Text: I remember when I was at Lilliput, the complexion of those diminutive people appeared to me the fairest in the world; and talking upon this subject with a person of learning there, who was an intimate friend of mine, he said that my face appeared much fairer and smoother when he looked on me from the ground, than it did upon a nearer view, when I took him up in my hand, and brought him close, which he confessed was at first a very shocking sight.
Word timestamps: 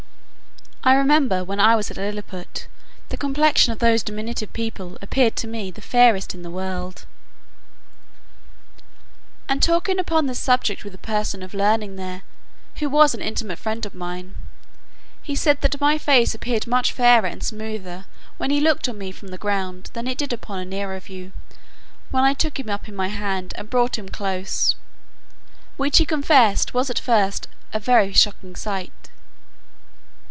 I 0.83 0.95
remember 0.95 1.43
when 1.43 1.59
I 1.59 1.75
was 1.75 1.91
at 1.91 1.97
Lilliput, 1.97 2.65
the 3.09 3.15
complexion 3.15 3.71
of 3.71 3.77
those 3.77 4.01
diminutive 4.01 4.51
people 4.51 4.97
appeared 4.99 5.35
to 5.35 5.47
me 5.47 5.69
the 5.69 5.79
fairest 5.79 6.33
in 6.33 6.41
the 6.41 6.49
world; 6.49 7.05
and 9.47 9.61
talking 9.61 9.99
upon 9.99 10.25
this 10.25 10.39
subject 10.39 10.83
with 10.83 10.95
a 10.95 10.97
person 10.97 11.43
of 11.43 11.53
learning 11.53 11.97
there, 11.97 12.23
who 12.77 12.89
was 12.89 13.13
an 13.13 13.21
intimate 13.21 13.59
friend 13.59 13.85
of 13.85 13.93
mine, 13.93 14.33
he 15.21 15.35
said 15.35 15.61
that 15.61 15.79
my 15.79 15.99
face 15.99 16.33
appeared 16.33 16.65
much 16.65 16.91
fairer 16.93 17.27
and 17.27 17.43
smoother 17.43 18.05
when 18.37 18.49
he 18.49 18.59
looked 18.59 18.89
on 18.89 18.97
me 18.97 19.11
from 19.11 19.27
the 19.27 19.37
ground, 19.37 19.91
than 19.93 20.07
it 20.07 20.17
did 20.17 20.33
upon 20.33 20.57
a 20.57 20.65
nearer 20.65 20.99
view, 20.99 21.31
when 22.09 22.23
I 22.23 22.33
took 22.33 22.59
him 22.59 22.71
up 22.71 22.89
in 22.89 22.95
my 22.95 23.09
hand, 23.09 23.53
and 23.55 23.69
brought 23.69 23.99
him 23.99 24.09
close, 24.09 24.73
which 25.77 25.99
he 25.99 26.07
confessed 26.07 26.73
was 26.73 26.89
at 26.89 26.97
first 26.99 27.47
a 27.71 27.79
very 27.79 28.13
shocking 28.13 28.55
sight. 28.55 28.89